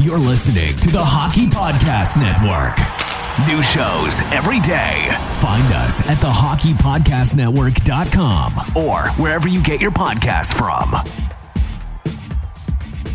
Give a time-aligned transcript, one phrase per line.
[0.00, 2.78] You're listening to the Hockey Podcast Network.
[3.46, 5.14] New shows every day.
[5.40, 10.92] Find us at thehockeypodcastnetwork.com or wherever you get your podcasts from.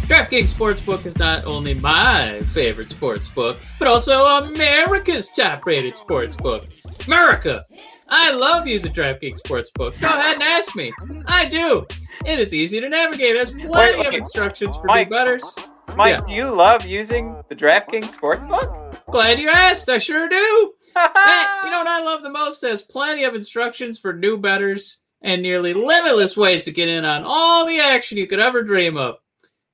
[0.08, 6.68] DraftKings Sportsbook is not only my favorite sportsbook, but also America's top rated sportsbook.
[7.08, 7.64] America!
[8.10, 10.00] I love using DraftKings Sportsbook.
[10.00, 10.94] Go ahead and ask me.
[11.26, 11.88] I do.
[12.28, 13.36] It is easy to navigate.
[13.36, 14.06] It has plenty Wait, wait.
[14.08, 15.10] of instructions for Mike.
[15.10, 15.58] new betters.
[15.96, 16.22] Mike, Yeah.
[16.26, 19.00] do you love using the DraftKings Sportsbook?
[19.12, 19.88] Glad you asked.
[19.90, 20.74] I sure do.
[20.96, 22.62] You know what I love the most?
[22.62, 27.24] Has plenty of instructions for new betters and nearly limitless ways to get in on
[27.26, 29.18] all the action you could ever dream of.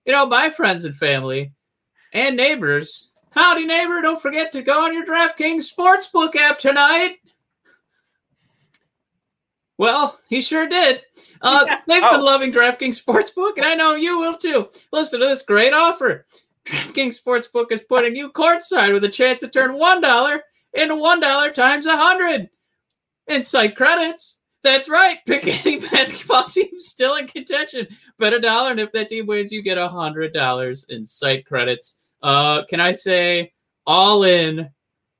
[0.05, 1.51] You know, my friends and family
[2.13, 3.11] and neighbors.
[3.31, 4.01] Howdy, neighbor.
[4.01, 7.17] Don't forget to go on your DraftKings Sportsbook app tonight.
[9.77, 11.01] Well, he sure did.
[11.41, 12.23] Uh, they've been Oh.
[12.23, 14.69] loving DraftKings Sportsbook, and I know you will too.
[14.91, 16.25] Listen to this great offer.
[16.65, 20.41] DraftKings Sportsbook is putting you courtside with a chance to turn $1
[20.73, 22.49] into $1 times 100
[23.27, 24.41] in site credits.
[24.63, 25.17] That's right.
[25.25, 27.87] Pick any basketball team still in contention.
[28.19, 31.99] Bet a dollar, and if that team wins, you get a $100 in site credits.
[32.21, 33.51] Uh, can I say
[33.87, 34.69] all in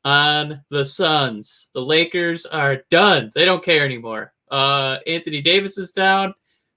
[0.06, 1.72] on the Suns?
[1.73, 3.31] The Lakers are done.
[3.33, 4.33] They don't care anymore.
[4.52, 6.33] Uh, Anthony Davis is down.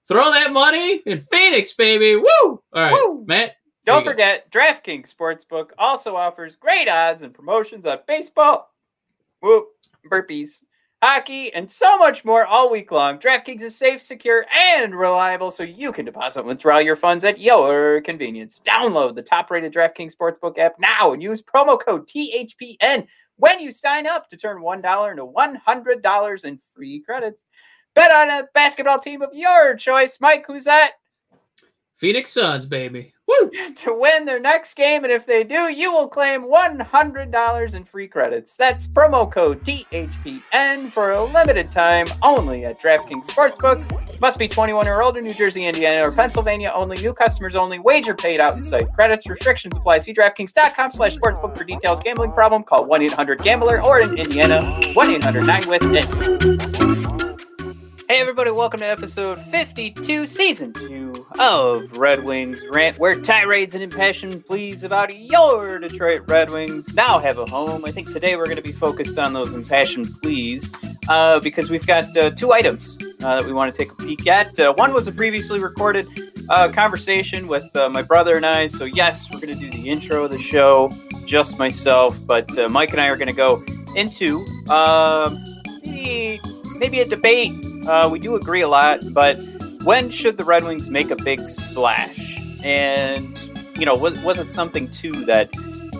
[0.07, 2.15] Throw that money in Phoenix, baby.
[2.15, 2.25] Woo!
[2.41, 3.23] All right, Woo!
[3.27, 3.55] Matt.
[3.85, 8.73] Don't There you forget, DraftKings Sportsbook also offers great odds and promotions on baseball,
[9.41, 9.67] whoop,
[10.11, 10.61] burpees,
[11.03, 13.19] hockey, and so much more all week long.
[13.19, 17.39] DraftKings is safe, secure, and reliable, so you can deposit and withdraw your funds at
[17.39, 18.59] your convenience.
[18.65, 23.05] Download the top-rated DraftKings Sportsbook app now and use promo code THPN
[23.37, 27.41] when you sign up to turn $1 into $100 in free credits.
[27.95, 30.17] Bet on a basketball team of your choice.
[30.19, 30.93] Mike, who's that?
[31.97, 33.13] Phoenix Suns, baby.
[33.27, 33.49] Woo!
[33.77, 38.07] to win their next game, and if they do, you will claim $100 in free
[38.07, 38.55] credits.
[38.57, 44.19] That's promo code THPN for a limited time only at DraftKings Sportsbook.
[44.19, 47.01] Must be 21 or older, New Jersey, Indiana, or Pennsylvania only.
[47.01, 47.79] New customers only.
[47.79, 48.91] Wager paid out in site.
[48.93, 49.99] Credits restrictions apply.
[49.99, 52.01] See DraftKings.com slash sportsbook for details.
[52.01, 52.63] Gambling problem?
[52.63, 57.24] Call 1-800-GAMBLER or in Indiana, 1-800-9-WITH-IT.
[58.07, 63.83] Hey everybody, welcome to episode 52, season 2 of Red Wings Rant, where tirades and
[63.83, 67.83] impassioned pleas about your Detroit Red Wings now have a home.
[67.83, 70.71] I think today we're going to be focused on those impassioned pleas
[71.09, 74.27] uh, because we've got uh, two items uh, that we want to take a peek
[74.27, 74.59] at.
[74.59, 76.05] Uh, one was a previously recorded
[76.51, 79.89] uh, conversation with uh, my brother and I, so yes, we're going to do the
[79.89, 80.91] intro of the show,
[81.25, 83.63] just myself, but Mike and I are going to go
[83.95, 84.45] into
[85.83, 86.39] maybe,
[86.77, 87.51] maybe a debate
[87.87, 89.41] uh, we do agree a lot, but
[89.83, 92.37] when should the Red Wings make a big splash?
[92.63, 93.37] And,
[93.77, 95.49] you know, was, was it something, too, that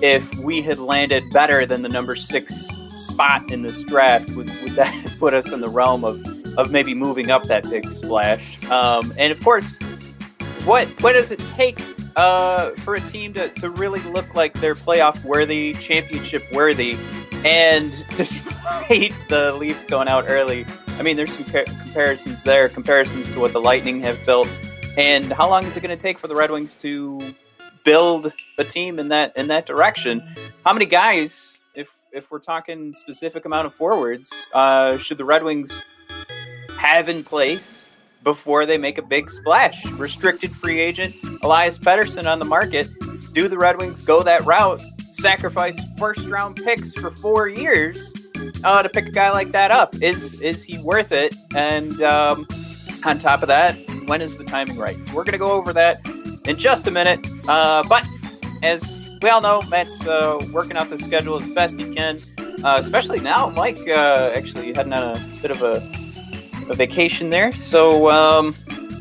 [0.02, 2.68] if we had landed better than the number six
[3.08, 6.24] spot in this draft, would, would that have put us in the realm of,
[6.58, 8.64] of maybe moving up that big splash?
[8.70, 9.78] Um, and, of course,
[10.66, 11.80] what what does it take
[12.16, 16.98] uh, for a team to, to really look like they're playoff worthy, championship worthy?
[17.44, 20.66] And despite the Leafs going out early,
[20.98, 24.50] I mean, there's some comparisons there, comparisons to what the Lightning have built,
[24.98, 27.36] and how long is it going to take for the Red Wings to
[27.84, 30.24] build a team in that in that direction?
[30.66, 35.44] How many guys, if if we're talking specific amount of forwards, uh, should the Red
[35.44, 35.84] Wings
[36.78, 37.90] have in place
[38.24, 39.86] before they make a big splash?
[39.98, 41.14] Restricted free agent
[41.44, 42.88] Elias Pettersson on the market.
[43.34, 44.82] Do the Red Wings go that route?
[45.12, 48.14] Sacrifice first round picks for four years
[48.64, 49.96] uh, to pick a guy like that up.
[50.02, 51.36] Is is he worth it?
[51.56, 52.48] And um,
[53.04, 53.76] on top of that,
[54.08, 54.96] when is the timing right?
[55.06, 56.00] So we're going to go over that
[56.46, 57.20] in just a minute.
[57.48, 58.06] Uh, but
[58.64, 62.18] as we all know, Matt's uh, working out the schedule as best he can,
[62.64, 63.50] uh, especially now.
[63.50, 65.76] Mike uh, actually heading on a bit of a,
[66.70, 67.52] a vacation there.
[67.52, 68.54] So um,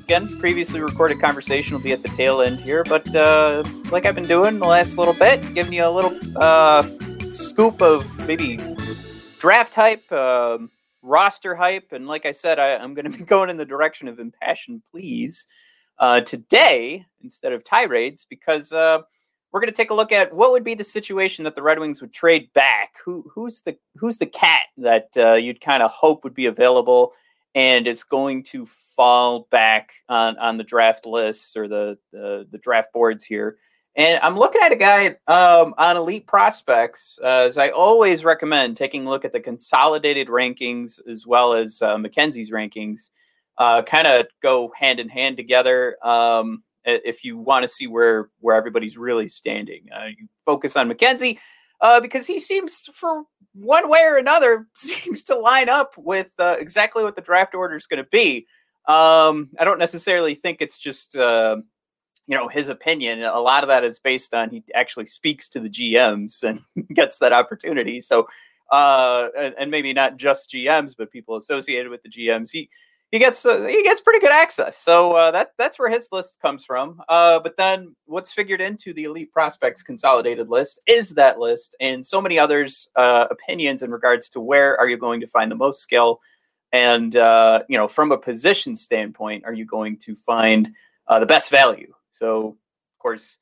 [0.04, 2.84] again, previously recorded conversation will be at the tail end here.
[2.84, 6.82] But uh, like I've been doing the last little bit, giving you a little uh,
[7.32, 8.58] scoop of maybe
[9.44, 10.70] draft hype, um,
[11.02, 14.08] roster hype, and like I said, I, I'm going to be going in the direction
[14.08, 15.44] of impassioned pleas
[15.98, 19.00] uh, today instead of tirades because uh,
[19.52, 21.78] we're going to take a look at what would be the situation that the Red
[21.78, 22.94] Wings would trade back.
[23.04, 27.12] Who who's the who's the cat that uh, you'd kind of hope would be available
[27.54, 32.58] and is going to fall back on, on the draft lists or the, the the
[32.58, 33.58] draft boards here.
[33.96, 38.76] And I'm looking at a guy um, on Elite Prospects, uh, as I always recommend
[38.76, 43.10] taking a look at the consolidated rankings as well as uh, McKenzie's rankings.
[43.56, 45.96] Uh, kind of go hand in hand together.
[46.04, 49.86] Um, if you want to see where where everybody's really standing.
[49.94, 51.38] Uh, you focus on McKenzie
[51.80, 53.24] uh, because he seems, for
[53.54, 57.76] one way or another, seems to line up with uh, exactly what the draft order
[57.76, 58.46] is going to be.
[58.86, 61.16] Um, I don't necessarily think it's just
[62.26, 63.22] you know his opinion.
[63.22, 66.60] A lot of that is based on he actually speaks to the GMs and
[66.94, 68.00] gets that opportunity.
[68.00, 68.28] So,
[68.70, 72.50] uh, and, and maybe not just GMs, but people associated with the GMs.
[72.50, 72.70] He
[73.14, 74.76] he gets uh, he gets pretty good access.
[74.76, 77.00] So uh, that that's where his list comes from.
[77.08, 82.04] Uh, but then what's figured into the elite prospects consolidated list is that list and
[82.04, 85.54] so many others uh, opinions in regards to where are you going to find the
[85.54, 86.20] most skill,
[86.72, 90.72] and uh, you know from a position standpoint, are you going to find
[91.06, 91.94] uh, the best value?
[92.14, 93.38] So of course,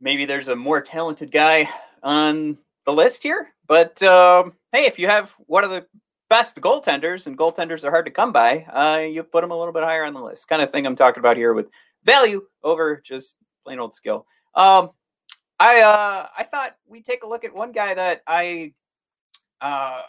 [0.00, 1.68] maybe there's a more talented guy
[2.02, 2.56] on
[2.86, 5.86] the list here, but um, hey, if you have one of the
[6.30, 9.74] best goaltenders, and goaltenders are hard to come by, uh, you put them a little
[9.74, 10.48] bit higher on the list.
[10.48, 11.66] Kind of thing I'm talking about here with
[12.04, 14.24] value over just plain old skill.
[14.54, 14.92] Um,
[15.60, 18.72] I uh, I thought we'd take a look at one guy that I
[19.60, 20.00] uh,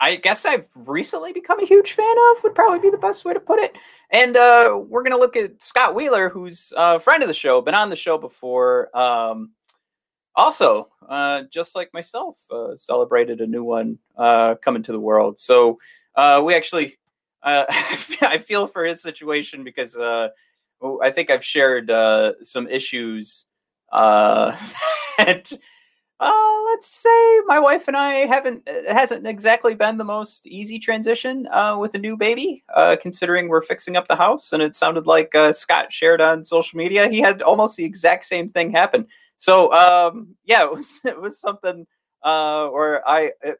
[0.00, 2.42] I guess I've recently become a huge fan of.
[2.42, 3.76] Would probably be the best way to put it.
[4.10, 7.74] And uh, we're gonna look at Scott Wheeler, who's a friend of the show, been
[7.74, 8.96] on the show before.
[8.96, 9.50] Um,
[10.34, 15.38] also, uh, just like myself, uh, celebrated a new one uh, coming to the world.
[15.38, 15.78] So
[16.14, 16.98] uh, we actually,
[17.42, 21.90] uh, I feel for his situation because I think I've shared
[22.42, 23.46] some issues
[23.92, 25.52] that.
[26.20, 30.78] Uh, let's say my wife and I haven't it hasn't exactly been the most easy
[30.78, 34.52] transition uh, with a new baby, uh, considering we're fixing up the house.
[34.52, 38.26] And it sounded like uh, Scott shared on social media he had almost the exact
[38.26, 39.06] same thing happen.
[39.38, 41.86] So um, yeah, it was it was something
[42.22, 43.58] uh, where I it,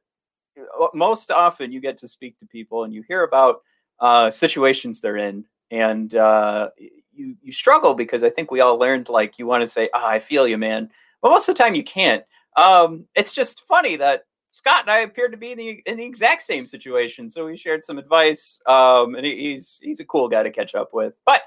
[0.81, 3.63] uh, most often you get to speak to people and you hear about
[4.01, 6.69] uh, situations they're in, and uh,
[7.13, 10.05] you you struggle because I think we all learned like you want to say, oh,
[10.05, 10.91] "I feel you, man,"
[11.23, 12.23] but most of the time you can't.
[12.57, 16.05] Um, it's just funny that Scott and I appeared to be in the in the
[16.05, 18.61] exact same situation, so we shared some advice.
[18.67, 21.17] Um, and he's he's a cool guy to catch up with.
[21.25, 21.43] But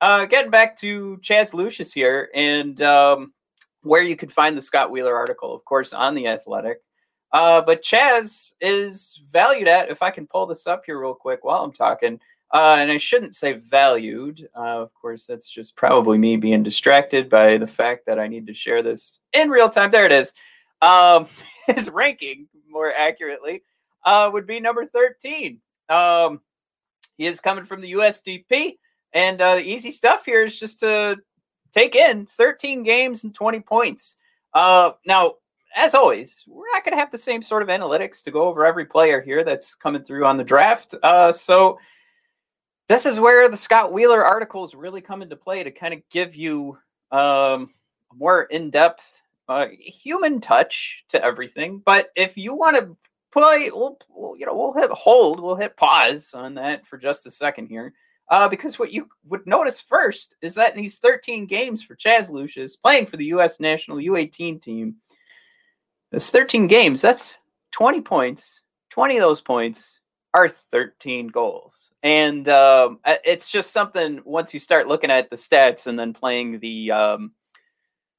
[0.00, 3.32] uh, getting back to Chaz Lucius here, and um,
[3.82, 6.82] where you could find the Scott Wheeler article, of course, on the Athletic.
[7.36, 11.44] Uh, but Chaz is valued at, if I can pull this up here real quick
[11.44, 12.18] while I'm talking,
[12.54, 14.48] uh, and I shouldn't say valued.
[14.56, 18.46] Uh, of course, that's just probably me being distracted by the fact that I need
[18.46, 19.90] to share this in real time.
[19.90, 20.32] There it is.
[20.80, 21.28] Um,
[21.66, 23.64] his ranking, more accurately,
[24.06, 25.60] uh, would be number 13.
[25.90, 26.40] Um,
[27.18, 28.78] he is coming from the USDP.
[29.12, 31.16] And uh, the easy stuff here is just to
[31.74, 34.16] take in 13 games and 20 points.
[34.54, 35.34] Uh, now,
[35.76, 38.64] as always, we're not going to have the same sort of analytics to go over
[38.64, 40.94] every player here that's coming through on the draft.
[41.02, 41.78] Uh, so,
[42.88, 46.34] this is where the Scott Wheeler articles really come into play to kind of give
[46.34, 46.78] you
[47.12, 47.70] um,
[48.10, 51.82] a more in depth uh, human touch to everything.
[51.84, 52.96] But if you want to
[53.32, 57.26] play, we'll, we'll, you know, we'll hit hold, we'll hit pause on that for just
[57.26, 57.92] a second here.
[58.28, 62.28] Uh, because what you would notice first is that in these 13 games for Chaz
[62.28, 63.60] Lucius playing for the U.S.
[63.60, 64.96] national U18 team,
[66.12, 67.00] it's 13 games.
[67.00, 67.36] That's
[67.72, 68.62] 20 points.
[68.90, 70.00] 20 of those points
[70.34, 71.90] are 13 goals.
[72.02, 76.60] And um, it's just something once you start looking at the stats and then playing
[76.60, 77.32] the um,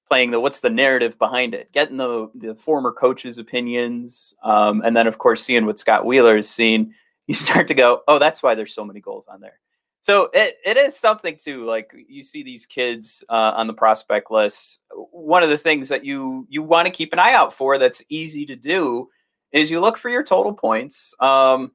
[0.08, 4.96] playing the what's the narrative behind it, getting the the former coaches' opinions, um, and
[4.96, 6.94] then of course seeing what Scott Wheeler has seen,
[7.28, 9.60] you start to go, oh, that's why there's so many goals on there
[10.08, 14.32] so it, it is something too like you see these kids uh, on the prospect
[14.32, 14.80] list
[15.12, 18.02] one of the things that you you want to keep an eye out for that's
[18.08, 19.10] easy to do
[19.52, 21.14] is you look for your total points.
[21.20, 21.72] Um,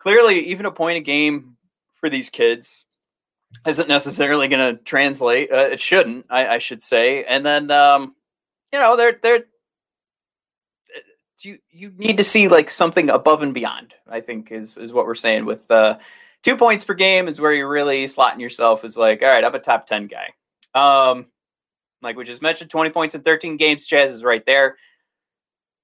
[0.00, 1.56] clearly even a point a game
[1.92, 2.84] for these kids
[3.64, 7.22] isn't necessarily going to translate uh, it shouldn't I, I, should say.
[7.22, 8.16] And then um,
[8.72, 9.44] you know they're they're
[11.42, 15.06] you you need to see like something above and beyond i think is is what
[15.06, 15.98] we're saying with uh
[16.42, 19.54] two points per game is where you're really slotting yourself as like, all right, I'm
[19.54, 20.32] a top 10 guy.
[20.74, 21.26] Um,
[22.02, 24.76] like we just mentioned, 20 points in 13 games, Chaz is right there.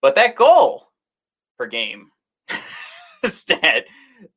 [0.03, 0.89] But that goal
[1.57, 2.11] per game
[3.25, 3.85] stat,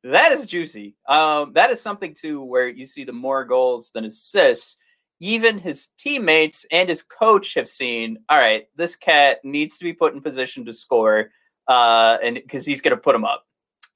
[0.03, 0.95] that is juicy.
[1.07, 4.77] Um, that is something too where you see the more goals than assists.
[5.19, 9.93] Even his teammates and his coach have seen, all right, this cat needs to be
[9.93, 11.29] put in position to score,
[11.67, 13.45] uh, and because he's going to put him up.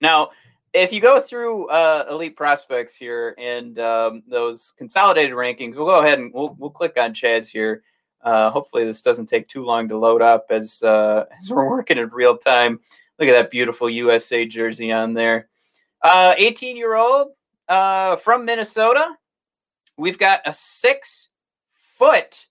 [0.01, 0.29] Now,
[0.75, 6.01] if you go through uh, elite prospects here and um, those consolidated rankings, we'll go
[6.01, 7.81] ahead and we'll, we'll click on Chaz here.
[8.21, 11.97] Uh, hopefully, this doesn't take too long to load up as uh, as we're working
[11.97, 12.79] in real time.
[13.17, 15.47] Look at that beautiful USA jersey on there.
[16.03, 17.29] 18 uh, year old
[17.69, 19.15] uh, from Minnesota.
[19.97, 21.29] we've got a six
[21.97, 22.47] foot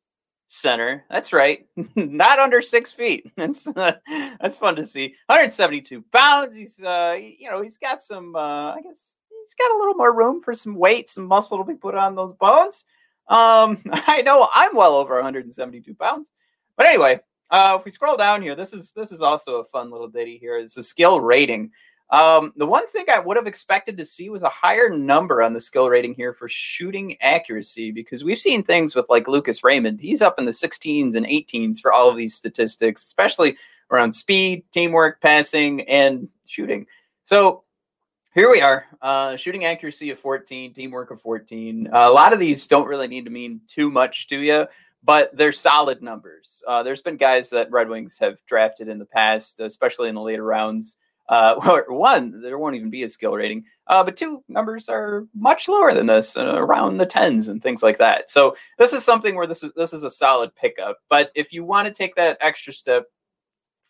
[0.54, 1.04] center.
[1.10, 3.30] That's right, not under six feet.
[3.36, 3.92] That's uh,
[4.40, 5.14] that's fun to see.
[5.26, 6.56] 172 pounds.
[6.56, 8.36] He's uh, you know he's got some.
[8.36, 11.64] Uh, I guess he's got a little more room for some weight, some muscle to
[11.64, 12.84] be put on those bones.
[13.28, 16.30] Um, I know I'm well over 172 pounds,
[16.76, 17.20] but anyway,
[17.50, 20.38] uh, if we scroll down here, this is this is also a fun little ditty
[20.38, 20.58] here.
[20.58, 21.70] It's the skill rating.
[22.10, 25.52] Um, the one thing I would have expected to see was a higher number on
[25.52, 30.00] the skill rating here for shooting accuracy because we've seen things with like Lucas Raymond.
[30.00, 33.56] He's up in the 16s and 18s for all of these statistics, especially
[33.90, 36.86] around speed, teamwork, passing, and shooting.
[37.24, 37.64] So
[38.34, 41.88] here we are, uh, shooting accuracy of 14, teamwork of 14.
[41.92, 44.66] Uh, a lot of these don't really need to mean too much to you,
[45.02, 46.62] but they're solid numbers.
[46.66, 50.20] Uh, there's been guys that Red Wings have drafted in the past, especially in the
[50.20, 50.98] later rounds.
[51.28, 55.68] Uh, one, there won't even be a skill rating, uh, but two numbers are much
[55.68, 58.30] lower than this, uh, around the tens and things like that.
[58.30, 60.98] So this is something where this is this is a solid pickup.
[61.08, 63.06] But if you want to take that extra step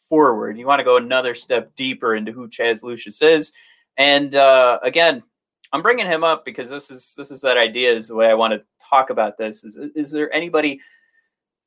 [0.09, 3.53] forward, you want to go another step deeper into who Chaz Lucius is
[3.97, 5.23] and uh, again,
[5.73, 8.35] I'm bringing him up because this is this is that idea is the way I
[8.35, 9.65] want to talk about this.
[9.65, 10.81] Is is there anybody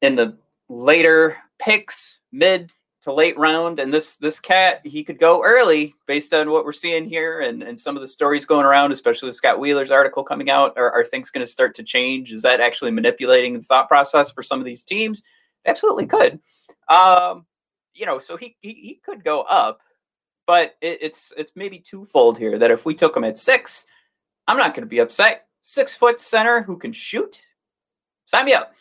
[0.02, 0.38] in the
[0.70, 2.72] later picks, mid
[3.08, 6.74] to late round, and this this cat he could go early based on what we're
[6.74, 10.24] seeing here and and some of the stories going around, especially with Scott Wheeler's article
[10.24, 10.78] coming out.
[10.78, 12.32] Are, are things going to start to change?
[12.32, 15.24] Is that actually manipulating the thought process for some of these teams?
[15.66, 16.40] Absolutely could.
[16.90, 17.46] Um,
[17.94, 19.82] you know, so he, he he could go up
[20.48, 22.58] but it, it's it's maybe twofold here.
[22.58, 23.86] That if we took him at six,
[24.48, 25.46] I'm not going to be upset.
[25.62, 27.46] Six foot center who can shoot,
[28.26, 28.74] sign me up.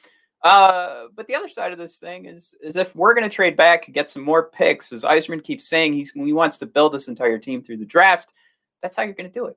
[0.47, 3.57] Uh, but the other side of this thing is is if we're going to trade
[3.57, 6.93] back and get some more picks, as Yzerman keeps saying, he's he wants to build
[6.93, 8.33] this entire team through the draft.
[8.81, 9.57] That's how you're going to do it.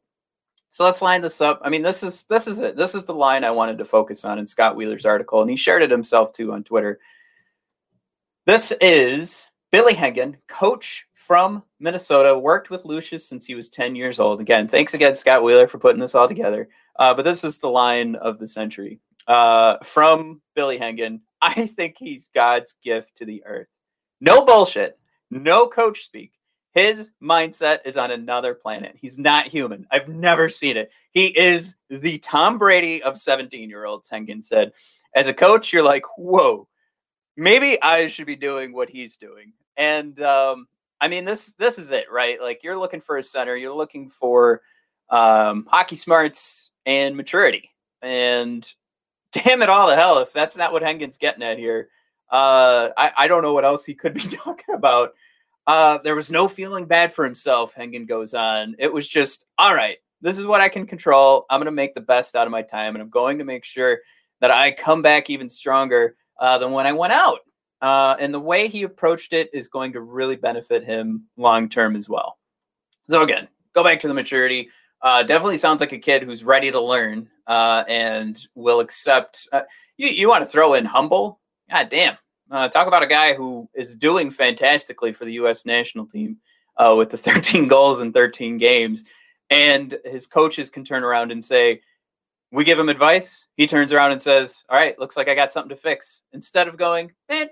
[0.71, 1.61] So let's line this up.
[1.63, 2.75] I mean, this is this is it.
[2.75, 5.55] This is the line I wanted to focus on in Scott Wheeler's article, and he
[5.57, 6.99] shared it himself too on Twitter.
[8.47, 14.19] This is Billy Hengen, coach from Minnesota, worked with Lucius since he was 10 years
[14.19, 14.41] old.
[14.41, 16.67] Again, thanks again, Scott Wheeler, for putting this all together.
[16.97, 21.21] Uh, but this is the line of the century uh, from Billy Hengen.
[21.41, 23.67] I think he's God's gift to the earth.
[24.21, 24.99] No bullshit,
[25.31, 26.33] no coach speak.
[26.73, 28.95] His mindset is on another planet.
[28.99, 29.87] He's not human.
[29.91, 30.91] I've never seen it.
[31.11, 34.73] He is the Tom Brady of 17 year olds, Hengen said.
[35.15, 36.67] As a coach, you're like, whoa,
[37.35, 39.53] maybe I should be doing what he's doing.
[39.77, 40.67] And um,
[41.01, 42.39] I mean, this this is it, right?
[42.39, 44.61] Like you're looking for a center, you're looking for
[45.09, 47.71] um, hockey smarts and maturity.
[48.01, 48.71] And
[49.31, 51.89] damn it all to hell, if that's not what Hengen's getting at here,
[52.31, 55.13] uh, I, I don't know what else he could be talking about.
[55.67, 58.75] Uh, there was no feeling bad for himself, Hengen goes on.
[58.79, 61.45] It was just, all right, this is what I can control.
[61.49, 63.65] I'm going to make the best out of my time, and I'm going to make
[63.65, 63.99] sure
[64.41, 67.39] that I come back even stronger uh, than when I went out.
[67.81, 71.95] Uh, and the way he approached it is going to really benefit him long term
[71.95, 72.37] as well.
[73.09, 74.69] So again, go back to the maturity.
[75.01, 79.47] Uh, definitely sounds like a kid who's ready to learn uh, and will accept.
[79.51, 79.61] Uh,
[79.97, 81.39] you you want to throw in humble?
[81.71, 82.17] God damn!
[82.51, 85.65] Uh, talk about a guy who is doing fantastically for the U.S.
[85.65, 86.37] national team
[86.77, 89.03] uh, with the 13 goals in 13 games,
[89.49, 91.81] and his coaches can turn around and say,
[92.51, 93.47] we give him advice.
[93.55, 96.21] He turns around and says, All right, looks like I got something to fix.
[96.33, 97.47] Instead of going, Man,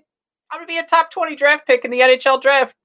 [0.52, 2.76] I'm gonna be a top 20 draft pick in the NHL draft.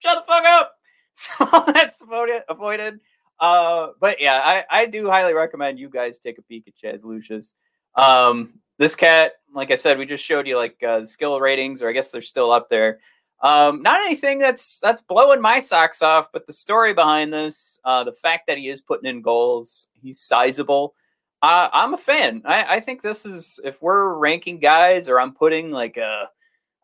[0.00, 0.72] Shut the fuck up.
[1.14, 2.42] So that's avoided.
[2.48, 2.98] avoided.
[3.42, 7.02] Uh, but yeah, I, I do highly recommend you guys take a peek at Chaz
[7.02, 7.54] Lucius.
[7.96, 11.82] Um, this cat, like I said, we just showed you like uh, the skill ratings,
[11.82, 13.00] or I guess they're still up there.
[13.42, 18.04] Um, not anything that's that's blowing my socks off, but the story behind this, uh,
[18.04, 20.94] the fact that he is putting in goals, he's sizable.
[21.42, 22.42] Uh, I'm a fan.
[22.44, 26.28] I, I think this is if we're ranking guys, or I'm putting like a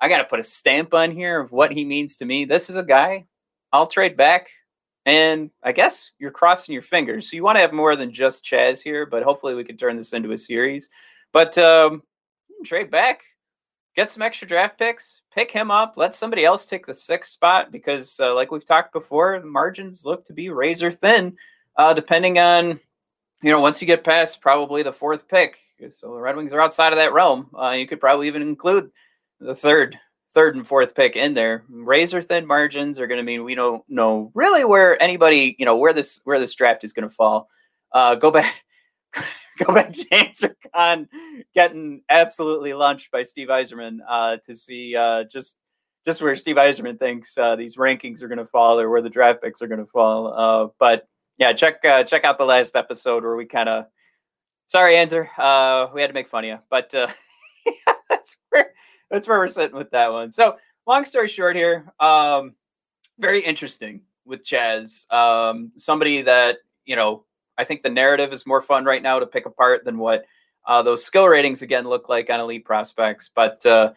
[0.00, 2.44] I got to put a stamp on here of what he means to me.
[2.44, 3.26] This is a guy
[3.72, 4.48] I'll trade back.
[5.08, 7.30] And I guess you're crossing your fingers.
[7.30, 9.96] So you want to have more than just Chaz here, but hopefully we can turn
[9.96, 10.90] this into a series.
[11.32, 12.02] But um,
[12.62, 13.22] trade back,
[13.96, 17.72] get some extra draft picks, pick him up, let somebody else take the sixth spot
[17.72, 21.38] because, uh, like we've talked before, the margins look to be razor thin,
[21.78, 22.78] uh, depending on,
[23.40, 25.56] you know, once you get past probably the fourth pick.
[25.96, 27.48] So the Red Wings are outside of that realm.
[27.58, 28.90] Uh, you could probably even include
[29.40, 29.98] the third
[30.34, 31.64] third and fourth pick in there.
[31.68, 35.76] Razor thin margins are going to mean we don't know really where anybody, you know,
[35.76, 37.48] where this where this draft is going to fall.
[37.92, 38.54] Uh, go back,
[39.58, 41.08] go back to Ansar Khan
[41.54, 45.56] getting absolutely lunched by Steve Yzerman uh, to see uh, just
[46.06, 49.10] just where Steve Yzerman thinks uh, these rankings are going to fall or where the
[49.10, 50.32] draft picks are going to fall.
[50.32, 51.08] Uh, but
[51.38, 53.86] yeah, check uh, check out the last episode where we kind of
[54.68, 55.30] Sorry, Ansar.
[55.38, 57.08] Uh, we had to make fun of you, but uh,
[58.10, 58.72] that's where
[59.10, 60.32] that's where we're sitting with that one.
[60.32, 62.54] So, long story short, here, um,
[63.18, 65.10] very interesting with Chaz.
[65.12, 67.24] Um, somebody that you know,
[67.56, 70.24] I think the narrative is more fun right now to pick apart than what
[70.66, 73.30] uh, those skill ratings again look like on elite prospects.
[73.32, 73.92] But uh,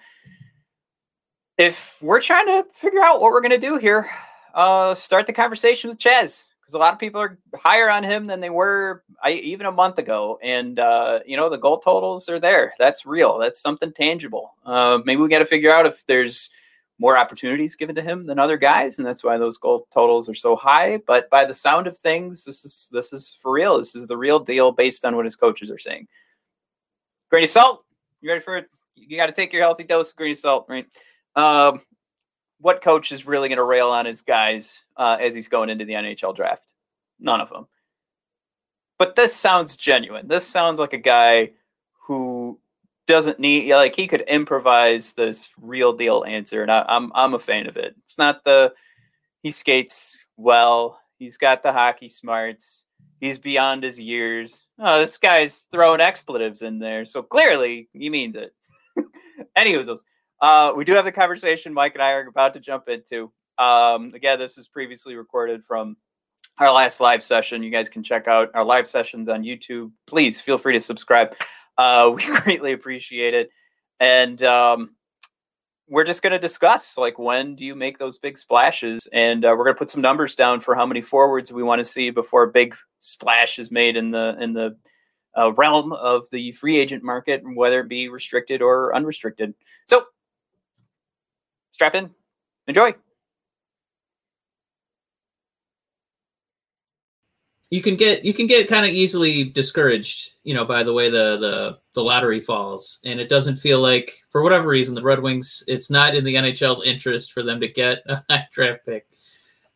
[1.58, 4.10] if we're trying to figure out what we're going to do here,
[4.54, 8.28] uh, start the conversation with Chaz because a lot of people are higher on him
[8.28, 10.40] than they were I, even a month ago.
[10.42, 12.74] And, uh, you know, the goal totals are there.
[12.80, 13.38] That's real.
[13.38, 14.54] That's something tangible.
[14.66, 16.50] Uh, maybe we got to figure out if there's
[16.98, 18.98] more opportunities given to him than other guys.
[18.98, 20.98] And that's why those goal totals are so high.
[21.06, 23.78] But by the sound of things, this is, this is for real.
[23.78, 26.08] This is the real deal based on what his coaches are saying.
[27.30, 27.84] Grainy salt.
[28.22, 28.70] You ready for it?
[28.96, 30.86] You got to take your healthy dose of grainy salt, right?
[31.36, 31.82] Um,
[32.62, 35.86] what coach is really going to rail on his guys uh, as he's going into
[35.86, 36.64] the NHL draft?
[37.20, 37.68] None of them.
[38.98, 40.28] But this sounds genuine.
[40.28, 41.52] This sounds like a guy
[42.06, 42.60] who
[43.08, 47.40] doesn't need like he could improvise this real deal answer, and I, I'm I'm a
[47.40, 47.96] fan of it.
[48.04, 48.74] It's not the
[49.42, 51.00] he skates well.
[51.18, 52.86] He's got the hockey smarts.
[53.20, 54.66] He's beyond his years.
[54.80, 58.54] Oh, this guy's throwing expletives in there, so clearly he means it.
[59.56, 59.90] Anyways,
[60.42, 63.32] uh, we do have the conversation Mike and I are about to jump into.
[63.58, 65.98] Um, again, this is previously recorded from
[66.58, 67.64] our last live session.
[67.64, 69.92] You guys can check out our live sessions on YouTube.
[70.08, 71.36] Please feel free to subscribe.
[71.78, 73.50] Uh, we greatly appreciate it.
[74.00, 74.96] And um,
[75.88, 79.50] we're just going to discuss like when do you make those big splashes, and uh,
[79.50, 82.10] we're going to put some numbers down for how many forwards we want to see
[82.10, 84.78] before a big splash is made in the in the
[85.38, 89.54] uh, realm of the free agent market, whether it be restricted or unrestricted.
[89.86, 90.06] So
[91.82, 92.12] strap in,
[92.68, 92.94] enjoy.
[97.72, 101.10] You can get you can get kind of easily discouraged, you know, by the way
[101.10, 105.22] the the the lottery falls, and it doesn't feel like for whatever reason the Red
[105.24, 109.08] Wings it's not in the NHL's interest for them to get a high draft pick.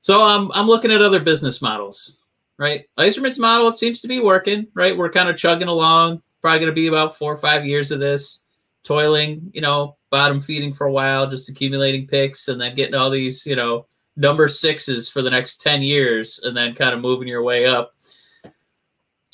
[0.01, 2.23] So I'm I'm looking at other business models,
[2.59, 2.85] right?
[2.99, 4.95] Yzerman's model it seems to be working, right?
[4.95, 6.21] We're kind of chugging along.
[6.39, 8.43] Probably going to be about four or five years of this
[8.83, 13.09] toiling, you know, bottom feeding for a while, just accumulating picks and then getting all
[13.09, 17.27] these, you know, number sixes for the next 10 years and then kind of moving
[17.27, 17.93] your way up.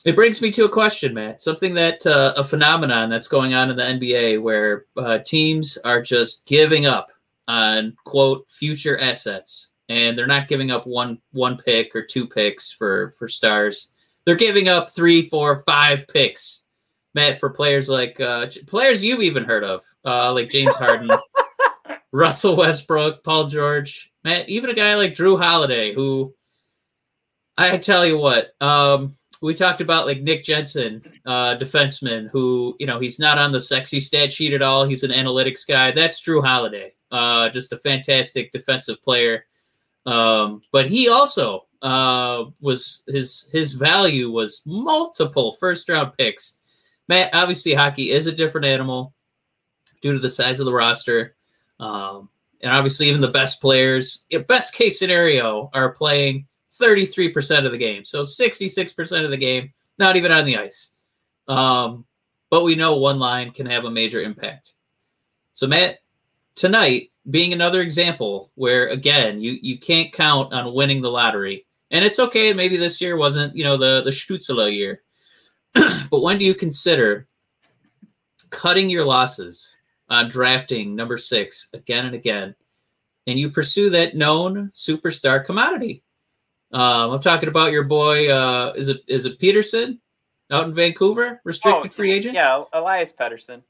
[0.06, 1.40] It brings me to a question, Matt.
[1.40, 6.02] Something that uh, a phenomenon that's going on in the NBA where uh, teams are
[6.02, 7.12] just giving up
[7.48, 12.72] on quote future assets, and they're not giving up one one pick or two picks
[12.72, 13.94] for for stars.
[14.26, 16.61] They're giving up three, four, five picks
[17.14, 21.12] Matt, for players like uh, players you've even heard of, uh, like James Harden,
[22.12, 26.34] Russell Westbrook, Paul George, Matt, even a guy like Jrue Holiday, who
[27.58, 32.86] I tell you what, um, we talked about like Nick Jensen, uh, defenseman, who you
[32.86, 34.86] know he's not on the sexy stat sheet at all.
[34.86, 35.92] He's an analytics guy.
[35.92, 39.46] That's Jrue Holiday, uh, just a fantastic defensive player.
[40.06, 46.58] Um, but he also uh, was his his value was multiple first round picks
[47.08, 49.14] Matt, obviously, hockey is a different animal
[50.02, 51.36] due to the size of the roster.
[51.80, 52.30] Um,
[52.62, 56.48] and obviously, even the best players, best case scenario, are playing
[56.80, 58.06] 33% of the game.
[58.06, 60.92] So 66% of the game, not even on the ice.
[61.48, 62.06] Um,
[62.50, 64.76] but we know one line can have a major impact.
[65.54, 66.00] So, Matt,
[66.56, 71.66] tonight being another example where, again, you, you can't count on winning the lottery.
[71.92, 72.54] And it's okay.
[72.54, 75.02] Maybe this year wasn't, you know, the, the Stützle year.
[76.10, 77.28] but when do you consider
[78.50, 79.78] cutting your losses
[80.10, 82.56] on drafting number six again and again,
[83.28, 86.04] and you pursue that known superstar commodity?
[86.74, 88.32] Um, I'm talking about your boy.
[88.32, 90.00] Uh, is it is it Pettersson
[90.52, 92.36] out in Vancouver, restricted oh, free agent?
[92.36, 93.62] Yeah, Elias Pettersson.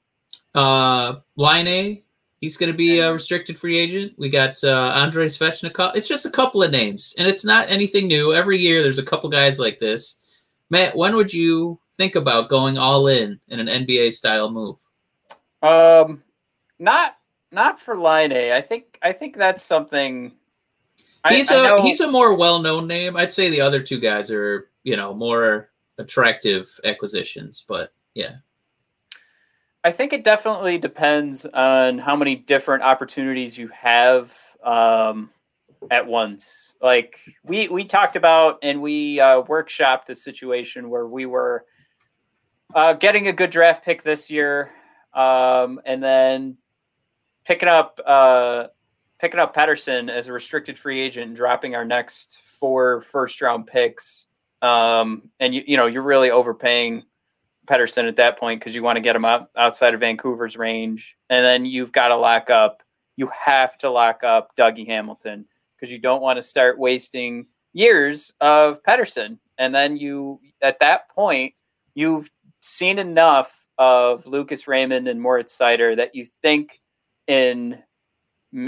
[0.53, 2.03] Uh, Laine,
[2.41, 4.13] he's going to be a restricted free agent.
[4.17, 5.95] We got uh, Andrei Svechnikov.
[5.95, 8.33] It's just a couple of names, and it's not anything new.
[8.33, 10.19] Every year, there's a couple guys like this.
[10.71, 14.77] Matt, when would you think about going all in in an NBA style move?
[15.61, 16.23] Um,
[16.79, 17.17] not
[17.51, 18.53] not for Laine.
[18.53, 20.31] I think I think that's something.
[21.27, 23.17] He's I, a I he's a more well known name.
[23.17, 28.35] I'd say the other two guys are you know more attractive acquisitions, but yeah.
[29.83, 35.31] I think it definitely depends on how many different opportunities you have um,
[35.89, 36.70] at once.
[36.81, 41.65] Like we we talked about and we uh, workshopped a situation where we were
[42.73, 44.71] uh, getting a good draft pick this year,
[45.13, 46.57] um, and then
[47.45, 48.67] picking up uh,
[49.19, 53.67] picking up Pettersson as a restricted free agent and dropping our next four first round
[53.67, 54.25] picks.
[54.63, 57.03] Um, and you you know you're really overpaying
[57.67, 61.15] Pettersson at that point because you want to get him out outside of Vancouver's range,
[61.29, 62.81] and then you've got to lock up.
[63.17, 65.45] You have to lock up Dougie Hamilton
[65.81, 69.39] because you don't want to start wasting years of Pettersson.
[69.57, 71.53] and then you at that point
[71.95, 76.79] you've seen enough of Lucas Raymond and Moritz Seider that you think
[77.27, 77.81] in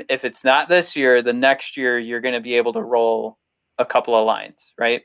[0.10, 3.38] if it's not this year, the next year you're going to be able to roll
[3.78, 5.04] a couple of lines, right?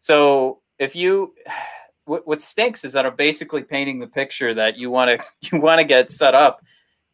[0.00, 1.34] So if you
[2.06, 5.60] what, what stinks is that I'm basically painting the picture that you want to you
[5.60, 6.60] want to get set up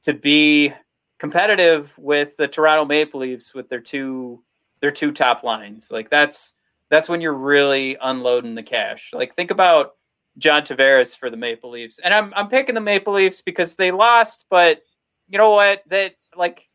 [0.05, 0.73] to be
[1.19, 4.43] competitive with the Toronto Maple Leafs with their two
[4.81, 5.91] their two top lines.
[5.91, 6.53] Like that's
[6.91, 9.11] that's when you're really unloading the cash.
[9.13, 9.93] Like think about
[10.39, 11.99] John Tavares for the Maple Leafs.
[11.99, 14.83] And I'm I'm picking the Maple Leafs because they lost, but
[15.29, 15.83] you know what?
[15.89, 16.69] That like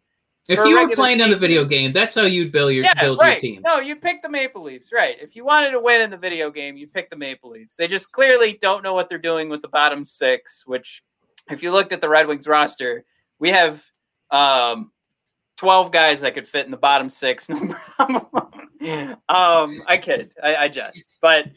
[0.49, 3.19] if you were playing in the video game, that's how you'd build your yeah, build
[3.21, 3.31] right.
[3.31, 3.61] your team.
[3.63, 5.15] No, you pick the Maple Leafs, right?
[5.21, 7.75] If you wanted to win in the video game, you pick the Maple Leafs.
[7.75, 10.63] They just clearly don't know what they're doing with the bottom six.
[10.65, 11.03] Which,
[11.49, 13.05] if you looked at the Red Wings roster,
[13.37, 13.83] we have
[14.31, 14.91] um,
[15.57, 18.25] twelve guys that could fit in the bottom six, no problem.
[19.29, 21.47] um, I kid, I, I just, but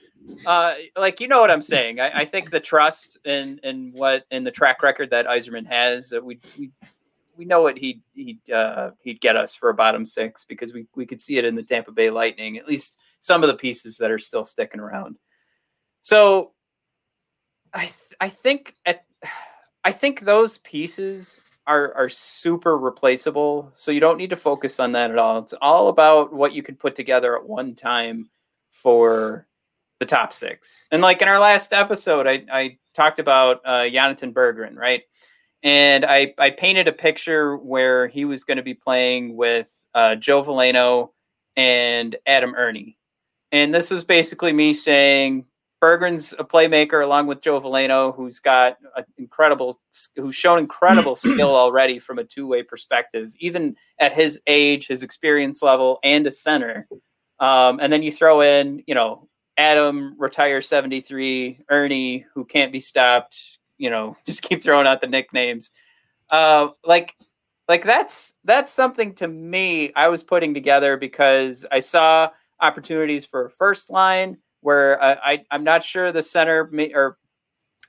[0.46, 2.00] uh, like you know what I'm saying.
[2.00, 6.08] I, I think the trust in in what in the track record that Yzerman has,
[6.10, 6.70] that we we
[7.36, 10.86] we know what he'd he'd uh, he'd get us for a bottom six because we
[10.94, 12.56] we could see it in the Tampa Bay Lightning.
[12.56, 15.16] At least some of the pieces that are still sticking around.
[16.02, 16.52] So,
[17.72, 19.04] I th- I think at
[19.84, 23.72] I think those pieces are are super replaceable.
[23.74, 25.38] So you don't need to focus on that at all.
[25.38, 28.30] It's all about what you can put together at one time
[28.70, 29.46] for
[30.00, 30.84] the top six.
[30.90, 35.02] And like in our last episode, I, I talked about uh, Jonatan Berggren, right?
[35.64, 40.14] and I, I painted a picture where he was going to be playing with uh,
[40.14, 41.10] Joe Veleno
[41.56, 42.94] and Adam Erne.
[43.50, 45.46] And this was basically me saying
[45.84, 49.78] Berggren's a playmaker along with Joe Veleno, who's got an incredible,
[50.16, 55.02] who's shown incredible skill already from a two way perspective, even at his age, his
[55.02, 56.88] experience level, and a center.
[57.38, 62.80] Um, and then you throw in, you know, Adam retire 73, Erne, who can't be
[62.80, 63.38] stopped,
[63.76, 65.70] you know, just keep throwing out the nicknames.
[66.30, 67.14] Uh, like,
[67.68, 73.44] like that's that's something to me I was putting together because I saw opportunities for
[73.44, 77.18] a first line where I, I I'm not sure the center may, or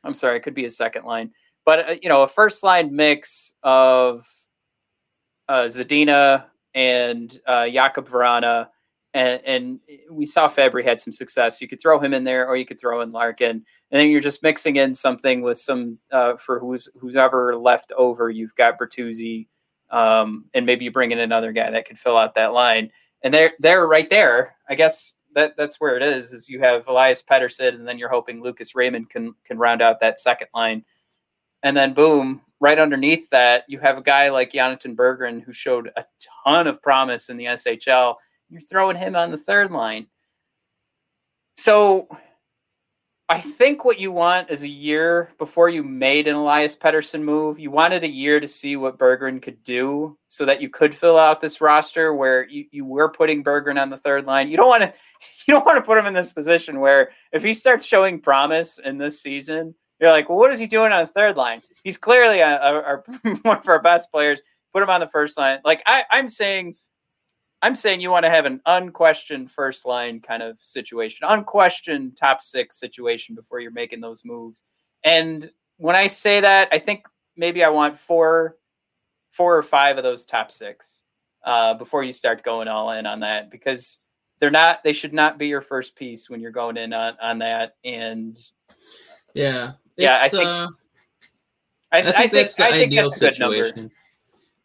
[0.03, 1.31] I'm sorry, it could be a second line,
[1.65, 4.27] but uh, you know, a first line mix of
[5.49, 8.67] uh, Zadina and uh, Jakub Vrana
[9.15, 9.79] and, and
[10.11, 11.61] we saw Fabbri had some success.
[11.61, 14.19] You could throw him in there, or you could throw in Larkin, and then you're
[14.19, 18.29] just mixing in something with some uh, for who's who's ever left over.
[18.29, 19.47] You've got Bertuzzi,
[19.89, 22.91] um, and maybe you bring in another guy that could fill out that line,
[23.23, 24.57] and they're they're right there.
[24.67, 26.33] I guess that that's where it is.
[26.33, 29.99] Is you have Elias Pettersson, and then you're hoping Lucas Raymond can can round out
[29.99, 30.83] that second line,
[31.63, 35.91] and then boom, right underneath that, you have a guy like Jonatan Berggren who showed
[35.95, 36.05] a
[36.43, 38.15] ton of promise in the SHL
[38.49, 40.07] you're throwing him on the third line.
[41.57, 42.07] So
[43.27, 47.57] I think what you want is a year before you made an Elias Pettersson move.
[47.57, 51.17] You wanted a year to see what Berggren could do so that you could fill
[51.17, 54.47] out this roster where you, you were putting Berggren on the third line.
[54.47, 54.93] You don't want to
[55.47, 58.77] you don't want to put him in this position where if he starts showing promise
[58.77, 61.61] in this season, you're like, well, what is he doing on the third line?
[61.83, 64.39] He's clearly a, a, a, one of our best players.
[64.71, 65.59] Put him on the first line.
[65.65, 66.75] Like I, I'm saying
[67.65, 72.43] I'm saying you want to have an unquestioned first line kind of situation, unquestioned top
[72.43, 74.61] six situation before you're making those moves.
[75.03, 78.57] And when I say that, I think maybe I want four,
[79.31, 81.01] four or five of those top six
[81.43, 83.97] uh, before you start going all in on that because
[84.39, 84.83] they're not.
[84.83, 87.77] They should not be your first piece when you're going in on on that.
[87.83, 88.37] And
[89.33, 90.45] yeah, yeah, I think.
[90.45, 90.67] Uh,
[91.91, 93.89] I, I, think, I think that's the ideal that's situation.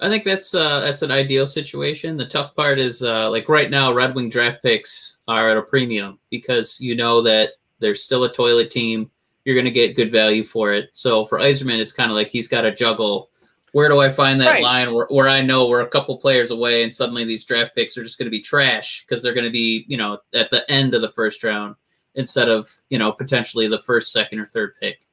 [0.00, 2.16] I think that's uh, that's an ideal situation.
[2.16, 5.62] The tough part is uh, like right now, Red Wing draft picks are at a
[5.62, 9.10] premium because you know that there's still a toilet team.
[9.44, 10.90] You're going to get good value for it.
[10.92, 13.30] So for Yzerman, it's kind of like he's got to juggle.
[13.72, 14.62] Where do I find that right.
[14.62, 17.96] line where, where I know we're a couple players away and suddenly these draft picks
[17.96, 20.68] are just going to be trash because they're going to be you know at the
[20.70, 21.76] end of the first round
[22.14, 25.06] instead of you know potentially the first, second, or third pick.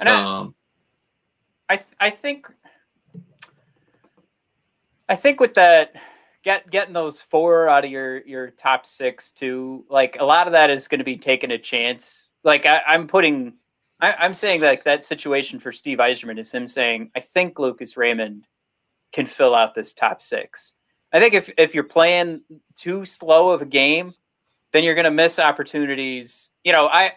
[0.00, 0.54] And um,
[1.68, 2.46] I, I, I think
[5.08, 5.94] I think with that,
[6.44, 10.52] get getting those four out of your your top six too, like a lot of
[10.52, 12.30] that is going to be taking a chance.
[12.44, 13.54] Like I, am putting,
[14.00, 17.96] I, am saying like, that situation for Steve Yzerman is him saying, I think Lucas
[17.96, 18.46] Raymond
[19.12, 20.74] can fill out this top six.
[21.12, 22.42] I think if if you're playing
[22.76, 24.14] too slow of a game,
[24.72, 26.50] then you're going to miss opportunities.
[26.64, 27.12] You know, I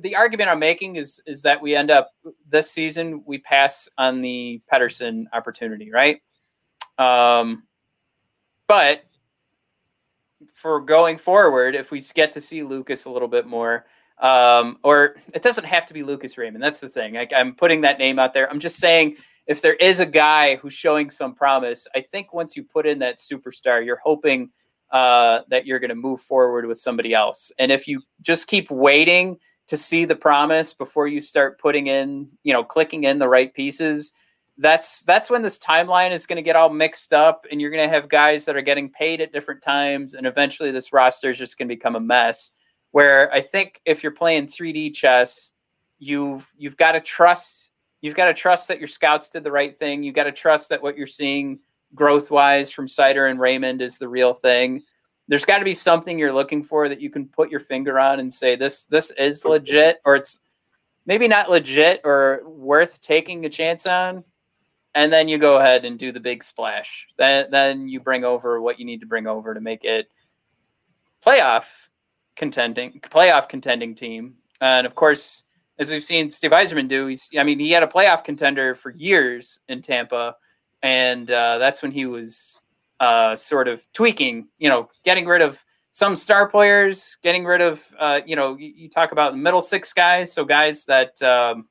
[0.00, 2.10] the argument I'm making is is that we end up
[2.48, 6.20] this season we pass on the Pettersson opportunity, right?
[6.98, 7.64] Um,
[8.68, 9.04] but
[10.54, 13.86] for going forward, if we get to see Lucas a little bit more,
[14.18, 16.62] um, or it doesn't have to be Lucas Raymond.
[16.62, 17.16] That's the thing.
[17.16, 18.50] I, I'm putting that name out there.
[18.50, 22.56] I'm just saying if there is a guy who's showing some promise, I think once
[22.56, 24.50] you put in that superstar, you're hoping
[24.90, 27.52] uh, that you're going to move forward with somebody else.
[27.58, 32.28] And if you just keep waiting to see the promise before you start putting in,
[32.42, 34.12] you know, clicking in the right pieces,
[34.58, 37.88] that's that's when this timeline is going to get all mixed up, and you're going
[37.88, 41.38] to have guys that are getting paid at different times, and eventually this roster is
[41.38, 42.52] just going to become a mess.
[42.92, 45.52] Where I think if you're playing 3D chess,
[45.98, 49.76] you've you've got to trust you've got to trust that your scouts did the right
[49.76, 50.02] thing.
[50.02, 51.58] You've got to trust that what you're seeing
[51.94, 54.82] growth wise from Seider and Raymond is the real thing.
[55.28, 58.20] There's got to be something you're looking for that you can put your finger on
[58.20, 60.38] and say this this is legit or it's
[61.04, 64.24] maybe not legit or worth taking a chance on.
[64.96, 67.06] And then you go ahead and do the big splash.
[67.18, 70.08] Then then you bring over what you need to bring over to make it
[71.24, 71.64] playoff
[72.34, 74.36] contending playoff contending team.
[74.60, 75.42] And of course,
[75.78, 78.90] as we've seen Steve Yzerman do, he's I mean, he had a playoff contender for
[78.90, 80.36] years in Tampa,
[80.82, 82.62] and uh, that's when he was
[82.98, 87.82] uh, sort of tweaking, you know, getting rid of some star players, getting rid of,
[87.98, 91.66] uh, you know, you, you, talk about middle six guys, so guys that um,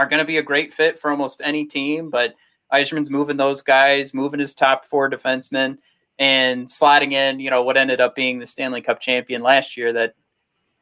[0.00, 2.34] are going to be a great fit for almost any team, but
[2.72, 5.76] Yzerman's moving those guys, moving his top four defensemen,
[6.18, 9.92] and sliding in, you know, what ended up being the Stanley Cup champion last year
[9.92, 10.14] that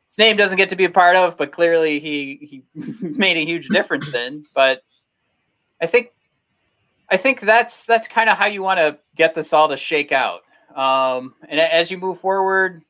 [0.09, 3.44] his name doesn't get to be a part of, but clearly he he made a
[3.44, 4.44] huge difference in.
[4.54, 4.83] But
[5.83, 6.12] I think
[7.09, 10.12] I think that's that's kind of how you want to get this all to shake
[10.12, 10.42] out.
[10.76, 12.85] Um, and as you move forward,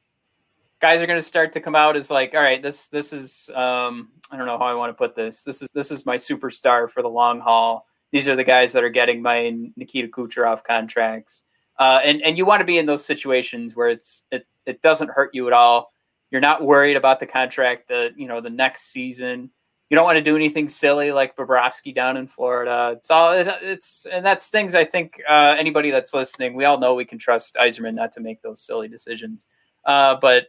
[0.81, 3.51] guys are going to start to come out as like, all right, this this is
[3.55, 5.43] um, I don't know how I want to put this.
[5.43, 7.87] This is this is my superstar for the long haul.
[8.13, 11.45] These are the guys that are getting my Nikita Kucherov contracts.
[11.79, 15.11] Uh, and and you want to be in those situations where it's it, it doesn't
[15.11, 15.93] hurt you at all.
[16.31, 19.51] You're not worried about the contract the you know the next season.
[19.91, 22.95] You don't want to do anything silly like Bobrovsky down in Florida.
[22.97, 26.95] It's all it's and that's things I think uh, anybody that's listening, we all know
[26.95, 29.47] we can trust Yzerman not to make those silly decisions.
[29.87, 30.49] Uh, but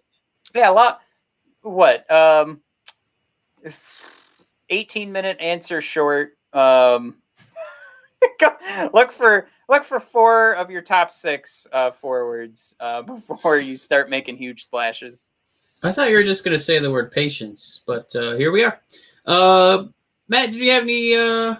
[0.53, 1.01] yeah, a lot.
[1.61, 2.09] What?
[2.11, 2.61] Um,
[4.69, 6.37] 18 minute answer short.
[6.53, 7.15] Um,
[8.93, 14.09] look for look for four of your top six uh, forwards uh, before you start
[14.09, 15.25] making huge splashes.
[15.83, 18.65] I thought you were just going to say the word patience, but uh, here we
[18.65, 18.81] are.
[19.25, 19.85] Uh,
[20.27, 21.15] Matt, did you have any?
[21.15, 21.55] Uh,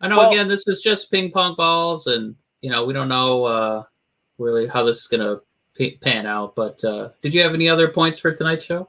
[0.00, 3.08] I know well, again this is just ping pong balls, and you know we don't
[3.08, 3.82] know uh,
[4.38, 5.42] really how this is going to
[6.00, 6.54] pan out.
[6.54, 8.88] But uh, did you have any other points for tonight's show?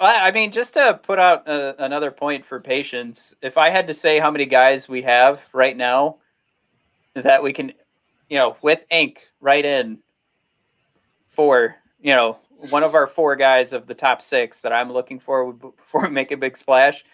[0.00, 3.94] I mean, just to put out a, another point for patience, if I had to
[3.94, 6.16] say how many guys we have right now
[7.14, 7.72] that we can,
[8.28, 9.98] you know, with ink right in
[11.28, 12.38] for, you know,
[12.70, 16.10] one of our four guys of the top six that I'm looking for before we
[16.10, 17.04] make a big splash,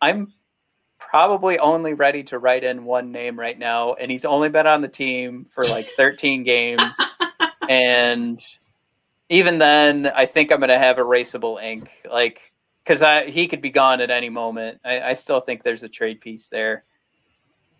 [0.00, 0.32] I'm
[0.98, 4.80] probably only ready to write in one name right now, and he's only been on
[4.80, 6.82] the team for like 13 games,
[7.68, 8.40] and
[9.28, 12.40] even then, I think I'm going to have erasable ink, like
[12.84, 14.80] because I he could be gone at any moment.
[14.84, 16.84] I, I still think there's a trade piece there,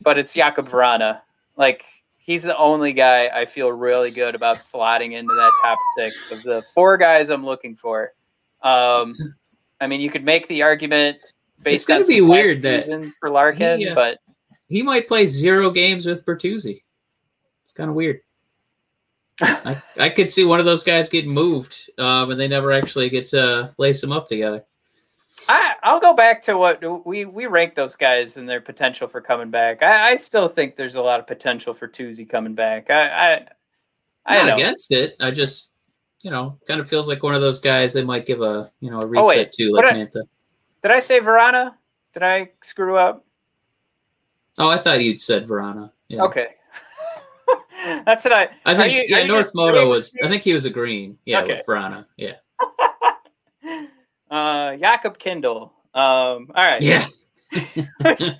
[0.03, 1.21] but it's Jakub Vrana.
[1.57, 1.85] Like
[2.17, 6.43] he's the only guy I feel really good about slotting into that top six of
[6.43, 8.13] the four guys I'm looking for.
[8.63, 9.15] Um,
[9.81, 11.19] I mean, you could make the argument
[11.63, 14.19] based it's to be weird that for Larkin, he, uh, but
[14.69, 16.83] he might play zero games with Bertuzzi.
[17.65, 18.21] It's kind of weird.
[19.41, 23.09] I, I could see one of those guys get moved, um, and they never actually
[23.09, 24.65] get to lace them up together.
[25.49, 29.21] I, I'll go back to what we we rank those guys and their potential for
[29.21, 29.83] coming back.
[29.83, 32.91] I, I still think there's a lot of potential for Tuesday coming back.
[32.91, 33.47] I I,
[34.27, 35.17] I not against it.
[35.21, 35.73] I just
[36.23, 38.91] you know kind of feels like one of those guys they might give a you
[38.91, 39.53] know a reset oh, wait.
[39.53, 40.23] to like Mantha.
[40.83, 41.75] Did I say Vrana?
[42.15, 43.25] Did I screw up?
[44.59, 45.91] Oh, I thought you'd said Vrana.
[46.09, 46.23] Yeah.
[46.23, 46.49] Okay.
[48.05, 48.49] That's what I.
[48.65, 50.15] I think you, yeah, North Moto was.
[50.23, 51.19] I think he was a green.
[51.25, 51.55] Yeah, okay.
[51.55, 52.07] with Vrana.
[52.17, 52.35] Yeah.
[54.31, 55.65] Uh, Jakub Kindl.
[55.93, 56.81] Um, all right.
[56.81, 57.05] Yeah.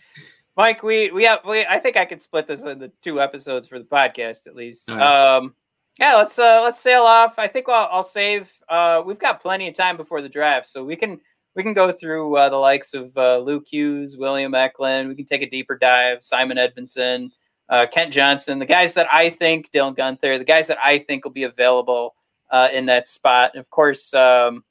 [0.57, 3.79] Mike, we we have we, I think I could split this into two episodes for
[3.79, 4.89] the podcast at least.
[4.89, 5.37] Right.
[5.37, 5.55] Um,
[5.99, 7.39] yeah, let's uh let's sail off.
[7.39, 8.51] I think I'll, I'll save.
[8.71, 11.21] Uh, we've got plenty of time before the draft, so we can
[11.55, 15.11] we can go through uh, the likes of uh, Luke Hughes, William Eklund.
[15.11, 16.25] We can take a deeper dive.
[16.25, 17.33] Simon Edvinsson,
[17.69, 21.25] uh, Kent Johnson, the guys that I think Dylan Guenther, the guys that I think
[21.25, 22.15] will be available
[22.51, 23.53] uh, in that spot.
[23.55, 24.65] And of course, um,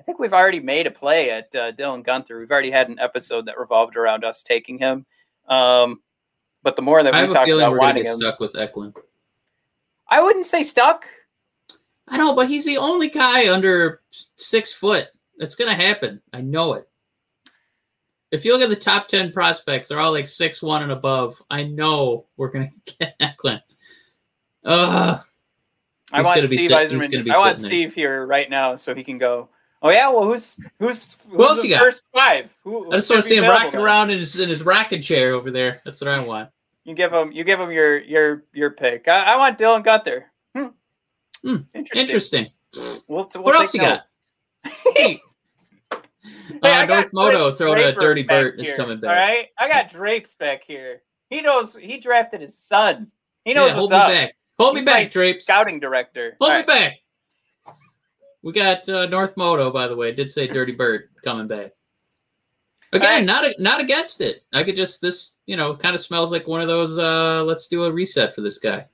[0.00, 2.38] I think we've already made a play at uh, Dylan Guenther.
[2.38, 5.06] We've already had an episode that revolved around us taking him.
[5.48, 6.00] Um,
[6.62, 8.94] but the more that we talk about wanting him, stuck with Eklund.
[10.08, 11.06] I wouldn't say stuck.
[12.08, 14.02] I know, but he's the only guy under
[14.36, 15.08] six foot.
[15.38, 16.20] It's gonna happen.
[16.32, 16.88] I know it.
[18.32, 21.40] If you look at the top ten prospects, they're all like six one and above.
[21.50, 23.62] I know we're gonna get Eklund.
[24.64, 25.20] Ugh.
[26.12, 27.10] I want Steve sit- he's Eiserman.
[27.12, 27.88] gonna be I want sitting there.
[27.88, 29.48] Steve here right now so he can go.
[29.82, 31.80] Oh yeah, well who's who's who's else the you got?
[31.80, 32.54] first five?
[32.64, 35.32] Who, I just want to see him rocking around in his in his rocking chair
[35.32, 35.80] over there.
[35.84, 36.50] That's what I want.
[36.84, 39.08] You give him you give him your your your pick.
[39.08, 40.24] I, I want Dylan Guenther.
[40.54, 41.48] Hmm.
[41.48, 41.96] Hmm, Interesting.
[42.00, 42.46] Interesting.
[43.08, 44.04] We'll, we'll What else you take got?
[44.96, 45.20] note.
[46.62, 49.10] Uh, North Moto throwing a dirty Bert is coming back.
[49.10, 51.02] All right, I got Drapes back here.
[51.28, 51.76] He knows.
[51.76, 53.10] He drafted his son.
[53.44, 54.22] He knows yeah, hold what's me up.
[54.22, 54.36] back.
[54.58, 55.44] Hold me back, Drapes.
[55.44, 56.36] Scouting director.
[56.40, 56.66] Hold All me right.
[56.66, 57.76] back.
[58.42, 60.12] We got uh, North Moto, by the way.
[60.12, 61.72] Did say Dirty Bird coming back.
[62.92, 63.26] Again, Alright.
[63.26, 64.44] not a, not against it.
[64.52, 66.98] I could just this, you know, kind of smells like one of those.
[66.98, 68.86] uh Let's do a reset for this guy.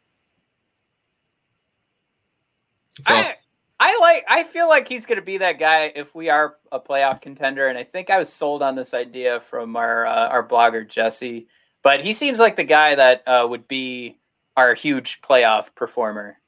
[2.98, 3.16] That's all.
[3.16, 3.36] I,
[3.78, 4.24] I like.
[4.28, 7.68] I feel like he's going to be that guy if we are a playoff contender.
[7.68, 11.46] And I think I was sold on this idea from our uh, our blogger Jesse.
[11.82, 14.18] But he seems like the guy that uh, would be
[14.56, 16.38] our huge playoff performer,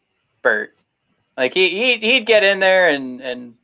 [0.42, 0.74] Bert.
[1.36, 3.54] Like he he'd, he'd get in there and and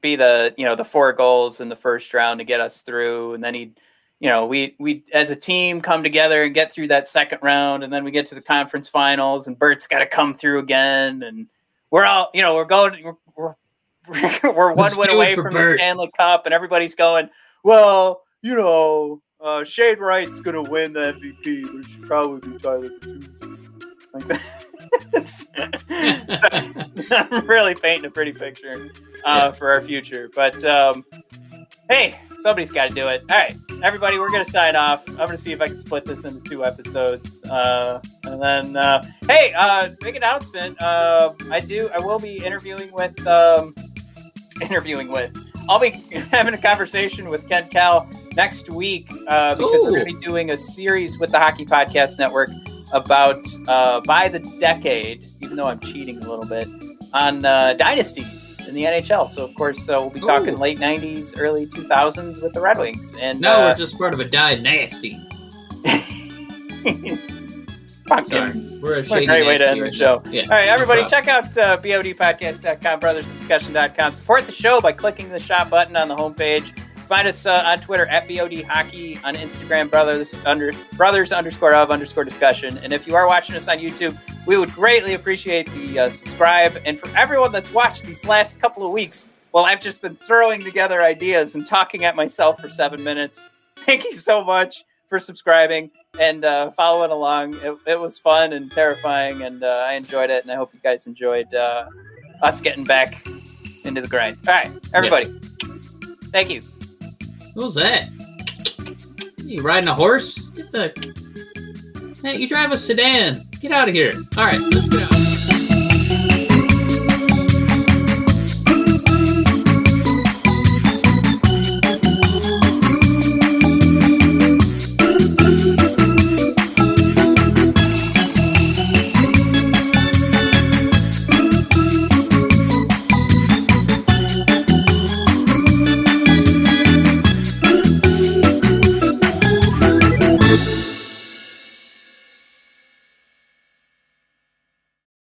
[0.00, 3.34] be the you know the four goals in the first round to get us through,
[3.34, 3.78] and then he'd
[4.18, 7.84] you know we we as a team come together and get through that second round,
[7.84, 11.22] and then we get to the conference finals, and Bert's got to come through again,
[11.22, 11.46] and
[11.92, 13.54] we're all you know we're going we're
[14.08, 15.52] we're, we're one Let's win away from Bert.
[15.52, 17.30] the Stanley Cup, and everybody's going
[17.62, 19.22] well you know.
[19.40, 22.90] Uh, Shane Wright's gonna win the MVP, it should probably be Tyler.
[24.14, 24.24] Like
[25.12, 25.42] that.
[27.02, 28.92] So, I'm really painting a pretty picture
[29.24, 30.30] uh, for our future.
[30.32, 31.04] But um,
[31.92, 33.20] hey, somebody's got to do it.
[33.30, 35.06] All right, everybody, we're gonna sign off.
[35.10, 39.02] I'm gonna see if I can split this into two episodes, uh, and then uh,
[39.28, 40.80] hey, uh, big announcement.
[40.80, 41.90] Uh, I do.
[41.92, 43.74] I will be interviewing with um,
[44.62, 45.36] interviewing with.
[45.68, 45.90] I'll be
[46.30, 50.50] having a conversation with Ken Kal next week uh, because we're going to be doing
[50.50, 52.48] a series with the Hockey Podcast Network
[52.92, 53.36] about
[53.68, 56.66] uh, by the decade, even though I'm cheating a little bit,
[57.12, 59.30] on uh, dynasties in the NHL.
[59.30, 60.56] So, of course, uh, we'll be talking Ooh.
[60.56, 63.14] late 90s, early 2000s with the Red Wings.
[63.20, 65.16] And now uh, we're just part of a dynasty.
[66.84, 67.34] it's
[68.08, 70.22] fucking- Sorry, we're a shady great way to end the show.
[70.26, 71.24] Yeah, All right, everybody, problem.
[71.24, 74.14] check out uh, BODpodcast.com, brothersdiscussion.com.
[74.14, 76.78] Support the show by clicking the shop button on the homepage.
[77.06, 81.90] Find us uh, on Twitter at BOD Hockey, on Instagram, brothers, under, brothers underscore of
[81.90, 82.78] underscore discussion.
[82.78, 86.76] And if you are watching us on YouTube, we would greatly appreciate the uh, subscribe.
[86.84, 90.64] And for everyone that's watched these last couple of weeks, well, I've just been throwing
[90.64, 93.48] together ideas and talking at myself for seven minutes.
[93.76, 97.54] Thank you so much for subscribing and uh, following along.
[97.56, 100.42] It, it was fun and terrifying, and uh, I enjoyed it.
[100.44, 101.84] And I hope you guys enjoyed uh,
[102.42, 103.26] us getting back
[103.84, 104.38] into the grind.
[104.48, 105.26] All right, everybody.
[106.30, 106.62] Thank you.
[107.54, 108.08] Was that?
[109.38, 110.48] You riding a horse?
[110.50, 112.18] Get the.
[112.22, 113.42] Hey, you drive a sedan.
[113.60, 114.12] Get out of here.
[114.36, 115.21] All right, let's out.